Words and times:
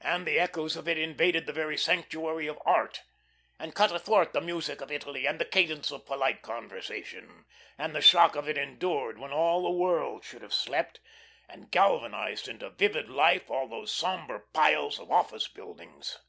And 0.00 0.28
the 0.28 0.38
echoes 0.38 0.76
of 0.76 0.86
it 0.86 0.96
invaded 0.96 1.44
the 1.46 1.52
very 1.52 1.76
sanctuary 1.76 2.46
of 2.46 2.60
art, 2.64 3.02
and 3.58 3.74
cut 3.74 3.90
athwart 3.90 4.32
the 4.32 4.40
music 4.40 4.80
of 4.80 4.92
Italy 4.92 5.26
and 5.26 5.40
the 5.40 5.44
cadence 5.44 5.90
of 5.90 6.06
polite 6.06 6.40
conversation, 6.40 7.46
and 7.76 7.92
the 7.92 8.00
shock 8.00 8.36
of 8.36 8.48
it 8.48 8.56
endured 8.56 9.18
when 9.18 9.32
all 9.32 9.64
the 9.64 9.70
world 9.70 10.22
should 10.24 10.42
have 10.42 10.54
slept, 10.54 11.00
and 11.48 11.72
galvanised 11.72 12.46
into 12.46 12.70
vivid 12.70 13.08
life 13.10 13.50
all 13.50 13.66
these 13.66 13.90
sombre 13.90 14.38
piles 14.52 15.00
of 15.00 15.10
office 15.10 15.48
buildings. 15.48 16.20